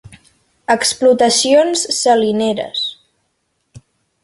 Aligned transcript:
Explotacions 0.75 1.85
salineres. 1.97 2.83